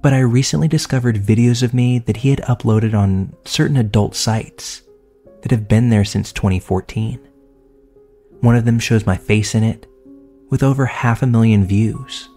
But 0.00 0.14
I 0.14 0.20
recently 0.20 0.68
discovered 0.68 1.16
videos 1.16 1.62
of 1.62 1.74
me 1.74 1.98
that 2.00 2.18
he 2.18 2.30
had 2.30 2.40
uploaded 2.42 2.94
on 2.94 3.34
certain 3.44 3.76
adult 3.76 4.14
sites 4.14 4.82
that 5.46 5.52
have 5.52 5.68
been 5.68 5.90
there 5.90 6.04
since 6.04 6.32
2014. 6.32 7.20
One 8.40 8.56
of 8.56 8.64
them 8.64 8.80
shows 8.80 9.06
my 9.06 9.16
face 9.16 9.54
in 9.54 9.62
it, 9.62 9.86
with 10.50 10.60
over 10.60 10.86
half 10.86 11.22
a 11.22 11.26
million 11.26 11.64
views. 11.64 12.28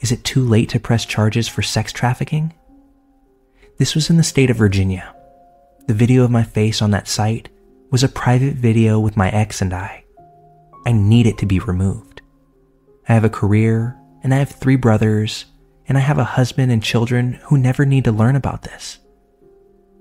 Is 0.00 0.10
it 0.10 0.24
too 0.24 0.44
late 0.44 0.68
to 0.70 0.80
press 0.80 1.04
charges 1.04 1.46
for 1.46 1.62
sex 1.62 1.92
trafficking? 1.92 2.52
This 3.78 3.94
was 3.94 4.10
in 4.10 4.16
the 4.16 4.24
state 4.24 4.50
of 4.50 4.56
Virginia. 4.56 5.14
The 5.86 5.94
video 5.94 6.24
of 6.24 6.32
my 6.32 6.42
face 6.42 6.82
on 6.82 6.90
that 6.90 7.06
site 7.06 7.48
was 7.92 8.02
a 8.02 8.08
private 8.08 8.54
video 8.54 8.98
with 8.98 9.16
my 9.16 9.30
ex 9.30 9.62
and 9.62 9.72
I. 9.72 10.04
I 10.84 10.90
need 10.90 11.28
it 11.28 11.38
to 11.38 11.46
be 11.46 11.60
removed. 11.60 12.22
I 13.08 13.14
have 13.14 13.24
a 13.24 13.30
career, 13.30 13.96
and 14.24 14.34
I 14.34 14.38
have 14.38 14.50
three 14.50 14.74
brothers, 14.74 15.44
and 15.86 15.96
I 15.96 16.00
have 16.00 16.18
a 16.18 16.24
husband 16.24 16.72
and 16.72 16.82
children 16.82 17.34
who 17.44 17.56
never 17.56 17.86
need 17.86 18.02
to 18.02 18.10
learn 18.10 18.34
about 18.34 18.62
this. 18.62 18.98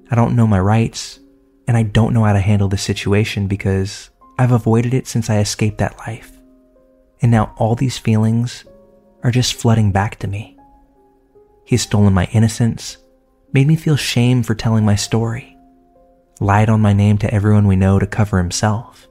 I 0.10 0.16
don't 0.16 0.36
know 0.36 0.48
my 0.48 0.60
rights, 0.60 1.20
and 1.68 1.78
I 1.78 1.84
don't 1.84 2.14
know 2.14 2.24
how 2.24 2.34
to 2.34 2.40
handle 2.40 2.68
the 2.68 2.78
situation 2.78 3.48
because 3.48 4.10
I've 4.38 4.52
avoided 4.52 4.94
it 4.94 5.08
since 5.08 5.30
I 5.30 5.40
escaped 5.40 5.78
that 5.78 5.98
life. 6.00 6.32
And 7.22 7.32
now 7.32 7.54
all 7.58 7.76
these 7.76 7.98
feelings 7.98 8.66
are 9.24 9.32
just 9.32 9.54
flooding 9.54 9.92
back 9.92 10.18
to 10.20 10.28
me. 10.28 10.58
He 11.66 11.76
has 11.76 11.84
stolen 11.84 12.14
my 12.14 12.26
innocence, 12.34 12.98
made 13.54 13.68
me 13.68 13.76
feel 13.76 13.96
shame 13.96 14.44
for 14.44 14.56
telling 14.56 14.84
my 14.84 14.96
story, 14.96 15.58
lied 16.42 16.70
on 16.70 16.82
my 16.82 16.92
name 16.92 17.18
to 17.20 17.34
everyone 17.34 17.68
we 17.68 17.76
know 17.76 18.00
to 18.00 18.08
cover 18.08 18.38
himself. 18.38 19.08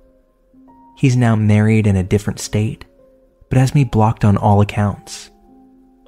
He's 0.99 1.17
now 1.17 1.35
married 1.35 1.87
in 1.87 1.97
a 1.97 2.03
different 2.03 2.41
state, 2.41 2.85
but 3.49 3.59
has 3.59 3.75
me 3.75 3.85
blocked 3.85 4.25
on 4.25 4.37
all 4.37 4.61
accounts, 4.61 5.31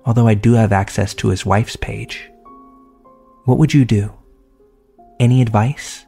although 0.04 0.28
I 0.28 0.34
do 0.34 0.52
have 0.52 0.72
access 0.72 1.14
to 1.14 1.28
his 1.28 1.46
wife's 1.46 1.76
page. 1.76 2.30
What 3.44 3.58
would 3.58 3.72
you 3.72 3.84
do? 3.84 4.12
Any 5.18 5.40
advice? 5.40 6.03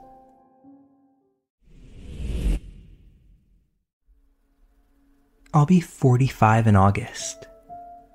I'll 5.57 5.65
be 5.65 5.81
45 5.81 6.67
in 6.67 6.77
August, 6.77 7.47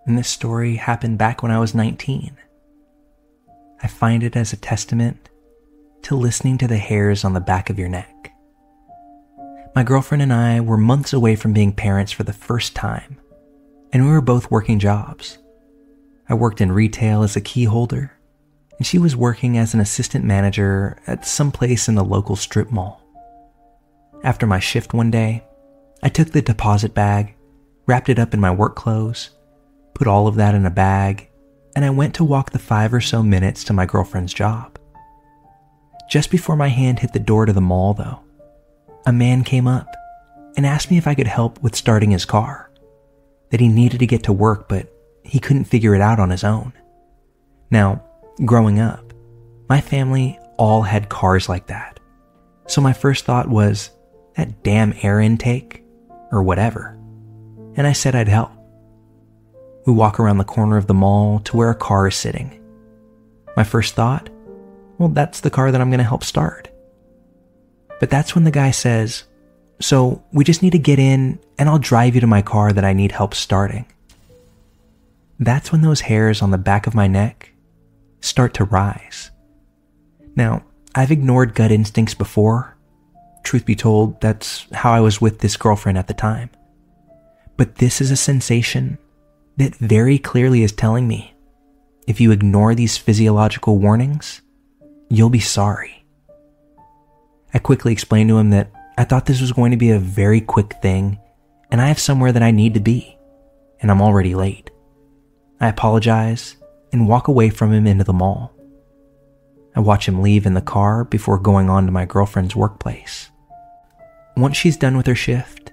and 0.06 0.16
this 0.16 0.28
story 0.28 0.76
happened 0.76 1.18
back 1.18 1.42
when 1.42 1.52
I 1.52 1.58
was 1.58 1.74
19. 1.74 2.38
I 3.82 3.88
find 3.88 4.22
it 4.22 4.36
as 4.36 4.54
a 4.54 4.58
testament 4.58 5.28
to 6.04 6.16
listening 6.16 6.60
to 6.60 6.68
the 6.68 6.78
hairs 6.78 7.26
on 7.26 7.34
the 7.34 7.40
back 7.40 7.72
of 7.72 7.80
your 7.80 7.90
neck. 7.90 8.32
My 9.76 9.82
girlfriend 9.82 10.22
and 10.22 10.32
I 10.32 10.60
were 10.60 10.78
months 10.78 11.14
away 11.14 11.36
from 11.36 11.52
being 11.52 11.74
parents 11.74 12.12
for 12.12 12.22
the 12.22 12.32
first 12.32 12.76
time, 12.76 13.18
and 13.92 14.06
we 14.06 14.12
were 14.12 14.22
both 14.22 14.52
working 14.52 14.78
jobs. 14.78 15.40
I 16.30 16.36
worked 16.36 16.62
in 16.62 16.72
retail 16.72 17.24
as 17.24 17.36
a 17.36 17.42
key 17.42 17.64
holder, 17.64 18.12
and 18.78 18.86
she 18.86 19.00
was 19.00 19.16
working 19.16 19.58
as 19.58 19.74
an 19.74 19.80
assistant 19.80 20.26
manager 20.26 21.00
at 21.08 21.26
some 21.26 21.52
place 21.52 21.88
in 21.88 21.96
the 21.96 22.06
local 22.06 22.36
strip 22.36 22.70
mall. 22.70 23.02
After 24.24 24.46
my 24.46 24.60
shift 24.60 24.94
one 24.94 25.10
day, 25.10 25.44
I 26.04 26.10
took 26.10 26.32
the 26.32 26.42
deposit 26.42 26.94
bag, 26.94 27.36
wrapped 27.86 28.10
it 28.10 28.20
up 28.20 28.34
in 28.34 28.40
my 28.40 28.52
work 28.52 28.76
clothes, 28.76 29.32
put 29.94 30.08
all 30.08 30.28
of 30.28 30.36
that 30.36 30.56
in 30.56 30.66
a 30.66 30.72
bag, 30.72 31.30
and 31.76 31.86
I 31.86 31.90
went 31.90 32.16
to 32.16 32.24
walk 32.24 32.52
the 32.52 32.60
five 32.60 32.94
or 32.94 33.02
so 33.02 33.22
minutes 33.22 33.64
to 33.66 33.74
my 33.74 33.86
girlfriend's 33.86 34.34
job. 34.34 34.80
Just 36.10 36.32
before 36.32 36.56
my 36.56 36.68
hand 36.68 37.00
hit 37.00 37.14
the 37.14 37.20
door 37.20 37.46
to 37.46 37.54
the 37.54 37.62
mall, 37.62 37.94
though, 37.94 38.20
a 39.06 39.14
man 39.14 39.44
came 39.44 39.68
up 39.68 39.88
and 40.58 40.66
asked 40.66 40.92
me 40.92 40.98
if 40.98 41.08
I 41.08 41.16
could 41.16 41.28
help 41.28 41.62
with 41.62 41.76
starting 41.76 42.12
his 42.12 42.26
car. 42.26 42.72
That 43.52 43.62
he 43.62 43.68
needed 43.68 44.00
to 44.00 44.08
get 44.08 44.24
to 44.24 44.34
work, 44.34 44.68
but 44.68 44.92
he 45.24 45.40
couldn't 45.40 45.66
figure 45.66 45.94
it 45.94 46.02
out 46.02 46.20
on 46.20 46.30
his 46.30 46.44
own. 46.44 46.74
Now, 47.70 48.04
growing 48.44 48.80
up, 48.80 49.14
my 49.70 49.80
family 49.82 50.40
all 50.58 50.82
had 50.82 51.10
cars 51.10 51.48
like 51.48 51.68
that. 51.68 52.00
So 52.68 52.82
my 52.82 52.94
first 52.94 53.26
thought 53.26 53.50
was, 53.50 53.92
that 54.36 54.64
damn 54.64 54.94
air 55.02 55.20
intake, 55.20 55.81
or 56.32 56.44
whatever. 56.44 56.98
And 57.76 57.88
I 57.88 57.94
said 57.94 58.16
I'd 58.16 58.28
help. 58.28 58.52
We 59.86 59.94
walk 59.94 60.20
around 60.20 60.38
the 60.38 60.44
corner 60.44 60.78
of 60.78 60.88
the 60.88 60.94
mall 60.94 61.40
to 61.42 61.58
where 61.58 61.70
a 61.70 61.76
car 61.76 62.08
is 62.08 62.16
sitting. 62.16 62.60
My 63.58 63.64
first 63.64 63.96
thought, 63.96 64.30
well, 64.98 65.10
that's 65.10 65.40
the 65.40 65.50
car 65.50 65.72
that 65.72 65.82
I'm 65.82 65.90
going 65.90 65.98
to 65.98 66.04
help 66.04 66.24
start. 66.24 66.70
But 68.00 68.10
that's 68.10 68.36
when 68.36 68.44
the 68.44 68.52
guy 68.52 68.72
says, 68.72 69.24
so 69.80 70.24
we 70.32 70.44
just 70.44 70.62
need 70.62 70.72
to 70.72 70.80
get 70.80 71.00
in 71.00 71.40
and 71.58 71.68
I'll 71.68 71.80
drive 71.80 72.16
you 72.16 72.22
to 72.22 72.28
my 72.28 72.42
car 72.42 72.72
that 72.72 72.86
I 72.86 72.94
need 72.94 73.12
help 73.12 73.34
starting. 73.34 73.86
That's 75.40 75.72
when 75.72 75.82
those 75.82 76.02
hairs 76.02 76.42
on 76.42 76.52
the 76.52 76.58
back 76.58 76.86
of 76.86 76.94
my 76.94 77.08
neck 77.08 77.52
start 78.22 78.54
to 78.56 78.64
rise. 78.64 79.32
Now, 80.36 80.64
I've 80.94 81.12
ignored 81.12 81.56
gut 81.56 81.72
instincts 81.72 82.14
before. 82.14 82.78
Truth 83.44 83.66
be 83.66 83.76
told, 83.76 84.20
that's 84.22 84.68
how 84.74 84.92
I 84.94 85.00
was 85.00 85.20
with 85.20 85.40
this 85.40 85.58
girlfriend 85.58 85.98
at 85.98 86.08
the 86.08 86.14
time. 86.14 86.50
But 87.58 87.76
this 87.76 88.02
is 88.02 88.12
a 88.12 88.16
sensation 88.16 88.98
that 89.58 89.76
very 89.76 90.18
clearly 90.18 90.64
is 90.64 90.72
telling 90.72 91.08
me 91.08 91.36
if 92.08 92.20
you 92.20 92.32
ignore 92.32 92.74
these 92.74 92.98
physiological 92.98 93.78
warnings, 93.78 94.42
you'll 95.10 95.30
be 95.30 95.40
sorry. 95.40 96.06
I 97.54 97.60
quickly 97.60 97.92
explained 97.92 98.30
to 98.30 98.38
him 98.38 98.50
that 98.52 98.72
I 98.98 99.04
thought 99.04 99.26
this 99.26 99.42
was 99.42 99.52
going 99.52 99.72
to 99.72 99.78
be 99.78 99.92
a 99.92 100.00
very 100.00 100.42
quick 100.42 100.76
thing 100.82 101.20
and 101.72 101.82
I 101.82 101.88
have 101.88 102.00
somewhere 102.00 102.32
that 102.34 102.44
I 102.44 102.52
need 102.52 102.74
to 102.74 102.80
be, 102.80 103.18
and 103.80 103.90
I'm 103.90 104.02
already 104.02 104.36
late. 104.36 104.70
I 105.60 105.70
apologize 105.70 106.58
and 106.92 107.08
walk 107.08 107.30
away 107.30 107.50
from 107.50 107.72
him 107.72 107.88
into 107.88 108.04
the 108.04 108.14
mall. 108.14 108.54
I 109.76 109.80
watch 109.80 110.08
him 110.08 110.22
leave 110.22 110.46
in 110.46 110.54
the 110.54 110.62
car 110.62 111.06
before 111.06 111.40
going 111.40 111.70
on 111.70 111.86
to 111.86 111.92
my 111.92 112.06
girlfriend's 112.06 112.56
workplace. 112.56 113.30
Once 114.36 114.58
she's 114.58 114.78
done 114.78 114.98
with 114.98 115.08
her 115.08 115.16
shift, 115.16 115.72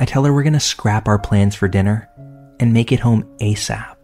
I 0.00 0.04
tell 0.04 0.24
her 0.24 0.32
we're 0.32 0.42
going 0.42 0.52
to 0.52 0.60
scrap 0.60 1.08
our 1.08 1.18
plans 1.18 1.54
for 1.54 1.68
dinner 1.68 2.08
and 2.60 2.72
make 2.72 2.92
it 2.92 3.00
home 3.00 3.24
ASAP, 3.40 3.96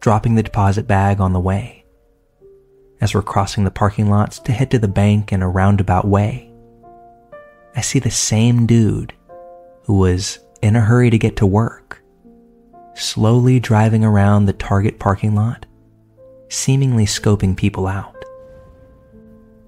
dropping 0.00 0.34
the 0.34 0.42
deposit 0.42 0.86
bag 0.86 1.20
on 1.20 1.32
the 1.32 1.40
way. 1.40 1.84
As 3.00 3.14
we're 3.14 3.22
crossing 3.22 3.64
the 3.64 3.70
parking 3.70 4.10
lots 4.10 4.38
to 4.40 4.52
head 4.52 4.70
to 4.72 4.78
the 4.78 4.88
bank 4.88 5.32
in 5.32 5.42
a 5.42 5.48
roundabout 5.48 6.06
way, 6.06 6.52
I 7.76 7.80
see 7.80 7.98
the 7.98 8.10
same 8.10 8.66
dude 8.66 9.12
who 9.84 9.98
was 9.98 10.40
in 10.62 10.74
a 10.76 10.80
hurry 10.80 11.10
to 11.10 11.18
get 11.18 11.36
to 11.36 11.46
work, 11.46 12.02
slowly 12.94 13.60
driving 13.60 14.04
around 14.04 14.46
the 14.46 14.52
Target 14.52 14.98
parking 14.98 15.34
lot, 15.34 15.64
seemingly 16.48 17.06
scoping 17.06 17.56
people 17.56 17.86
out. 17.86 18.17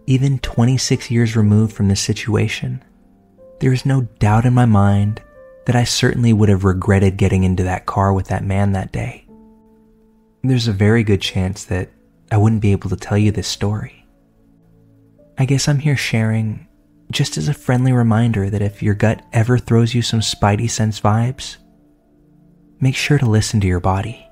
Even 0.06 0.38
26 0.38 1.10
years 1.10 1.36
removed 1.36 1.74
from 1.74 1.88
this 1.88 2.00
situation, 2.00 2.82
there 3.60 3.72
is 3.72 3.86
no 3.86 4.02
doubt 4.18 4.44
in 4.44 4.54
my 4.54 4.64
mind 4.64 5.22
that 5.66 5.76
I 5.76 5.84
certainly 5.84 6.32
would 6.32 6.48
have 6.48 6.64
regretted 6.64 7.16
getting 7.16 7.44
into 7.44 7.62
that 7.64 7.86
car 7.86 8.12
with 8.12 8.28
that 8.28 8.44
man 8.44 8.72
that 8.72 8.92
day. 8.92 9.26
There's 10.42 10.68
a 10.68 10.72
very 10.72 11.04
good 11.04 11.20
chance 11.20 11.64
that 11.66 11.90
I 12.32 12.38
wouldn't 12.38 12.62
be 12.62 12.72
able 12.72 12.90
to 12.90 12.96
tell 12.96 13.18
you 13.18 13.30
this 13.30 13.48
story. 13.48 14.06
I 15.38 15.44
guess 15.44 15.68
I'm 15.68 15.78
here 15.78 15.96
sharing 15.96 16.66
just 17.10 17.36
as 17.36 17.48
a 17.48 17.54
friendly 17.54 17.92
reminder 17.92 18.48
that 18.50 18.62
if 18.62 18.82
your 18.82 18.94
gut 18.94 19.22
ever 19.32 19.58
throws 19.58 19.94
you 19.94 20.02
some 20.02 20.20
spidey 20.20 20.70
sense 20.70 21.00
vibes, 21.00 21.56
make 22.80 22.94
sure 22.94 23.18
to 23.18 23.26
listen 23.26 23.60
to 23.60 23.66
your 23.66 23.80
body. 23.80 24.29